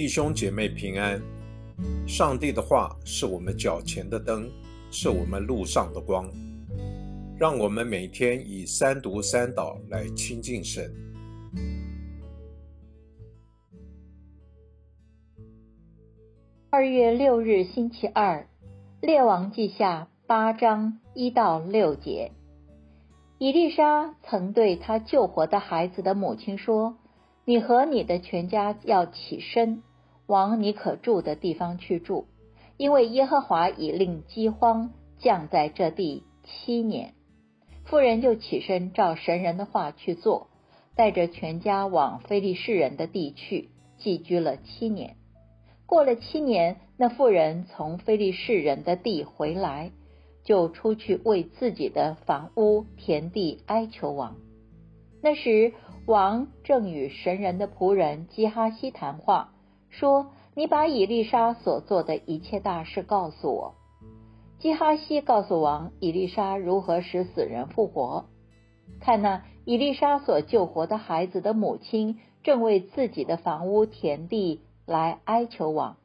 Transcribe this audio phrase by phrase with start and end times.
[0.00, 1.20] 弟兄姐妹平安。
[2.08, 4.50] 上帝的话是我们脚前的灯，
[4.90, 6.26] 是我们路上的光。
[7.38, 10.90] 让我们每天以三读三祷来亲近神。
[16.70, 18.48] 二月六日星期二，
[19.02, 22.32] 列王记下八章一到六节。
[23.36, 26.96] 伊丽莎曾对她救活的孩子的母亲说
[27.44, 29.82] ：“你和你的全家要起身，
[30.30, 32.26] 往你可住的地方去住，
[32.76, 37.14] 因为耶和华已令饥荒降在这地七年。”
[37.84, 40.46] 妇人就起身照神人的话去做，
[40.94, 45.16] 带着全家往非利士人的地去寄居了七年。
[45.86, 49.90] 过了七年，那妇人从非利士人的地回来。
[50.42, 54.36] 就出去为自己的房屋、田地哀求王。
[55.22, 55.74] 那时，
[56.06, 59.52] 王正与神人的仆人基哈西谈话，
[59.90, 63.74] 说：“你把以丽莎所做的一切大事告诉我。”
[64.58, 68.26] 基哈西告诉王，以丽莎如何使死人复活。
[69.00, 75.96] 看那以丽莎所救活的孩子的母亲，正为自己的房屋、田地来哀求王。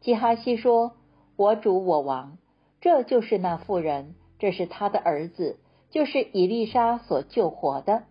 [0.00, 0.92] 基哈西说
[1.36, 2.38] ：“我主我王。”
[2.80, 8.02] 这就是那妇人，这是他的儿子，就是伊丽莎所救活的。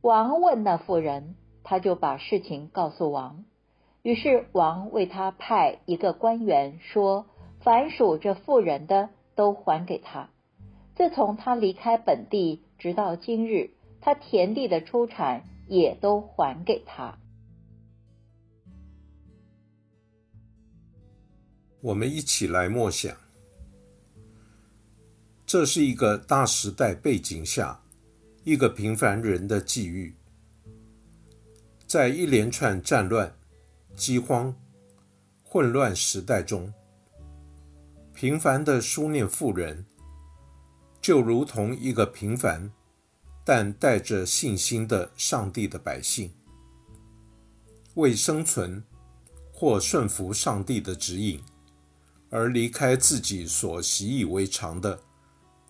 [0.00, 3.44] 王问那妇人，他就把事情告诉王。
[4.04, 7.24] 于是王为他派一个官员，说：
[7.62, 10.28] 凡属这妇人的，都还给他。
[10.94, 13.70] 自从他离开本地，直到今日，
[14.02, 17.18] 他田地的出产也都还给他。
[21.80, 23.16] 我们一起来默想。
[25.46, 27.80] 这是一个大时代背景下，
[28.44, 30.14] 一个平凡人的际遇。
[31.86, 33.34] 在一连串战乱、
[33.96, 34.54] 饥荒、
[35.42, 36.72] 混乱时代中，
[38.12, 39.86] 平凡的书念妇人，
[41.00, 42.72] 就如同一个平凡
[43.44, 46.32] 但带着信心的上帝的百姓，
[47.94, 48.82] 为生存
[49.52, 51.40] 或顺服上帝的指引，
[52.30, 55.00] 而离开自己所习以为常的。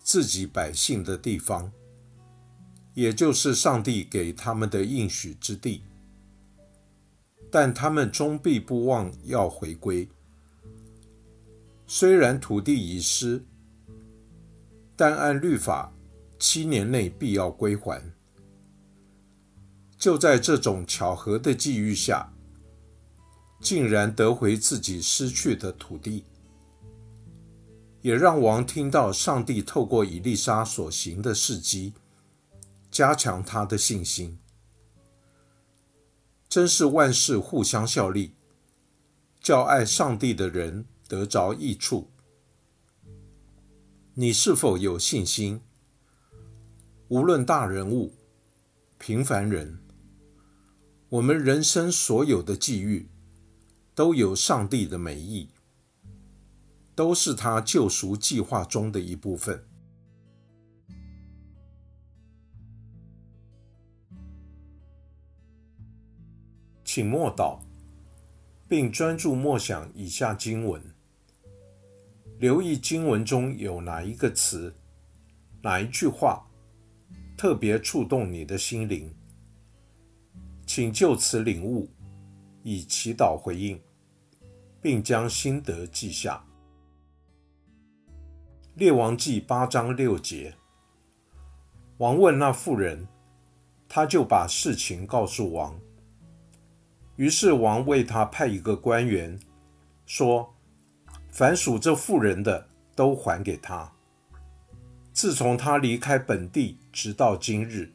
[0.01, 1.71] 自己百姓的地方，
[2.93, 5.83] 也就是上帝给他们的应许之地，
[7.57, 10.09] 但他们终必不忘要回归。
[11.87, 13.45] 虽然土地已失，
[14.93, 15.93] 但按律法，
[16.37, 18.13] 七年内必要归还。
[19.97, 22.29] 就在这种巧合的际遇下，
[23.61, 26.25] 竟然得回自己失去的土地。
[28.01, 31.93] 也让王听到上帝透过以利沙所行的事迹，
[32.91, 34.37] 加强他的信心。
[36.55, 38.31] 真是万事互相效力，
[39.41, 42.09] 叫爱上帝的人得着益处。
[44.13, 45.59] 你是否有信心？
[47.09, 48.13] 无论大人物、
[48.97, 49.79] 平凡人，
[51.09, 53.09] 我们人生所有的际遇，
[53.93, 55.49] 都有上帝的美意。
[56.95, 59.67] 都是他救赎计划中的一部分。
[66.95, 67.59] 请默祷，
[68.69, 70.81] 并专注默想以下经文，
[72.39, 74.73] 留意经文中有哪一个词、
[75.61, 76.47] 哪一句话
[77.37, 79.13] 特别触动你的心灵，
[80.65, 81.89] 请就此领悟，
[82.63, 83.77] 以祈祷回应，
[84.81, 86.45] 并将心得记下。
[88.75, 90.55] 列王记八章六节，
[91.97, 93.05] 王问那妇人，
[93.89, 95.77] 他就把事情告诉王。
[97.15, 99.39] 于是王为他派一个官员，
[100.05, 100.53] 说：
[101.29, 103.91] 凡属这妇人的，都还给他。
[105.13, 107.89] 自从他离开本地，直到今日，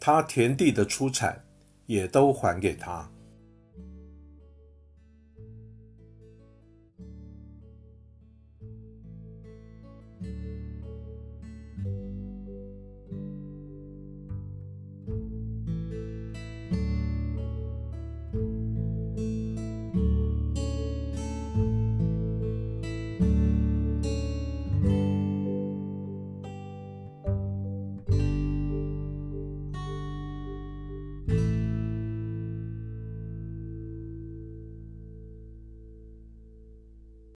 [0.00, 1.44] 他田地的出产
[1.86, 3.08] 也都还给他。